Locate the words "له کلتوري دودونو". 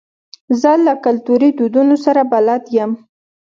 0.85-1.95